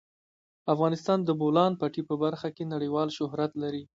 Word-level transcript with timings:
افغانستان 0.73 1.19
د 1.23 1.25
د 1.27 1.29
بولان 1.41 1.71
پټي 1.81 2.01
په 2.09 2.15
برخه 2.23 2.49
کې 2.55 2.63
نړیوال 2.73 3.07
شهرت 3.17 3.51
لري. 3.63 3.83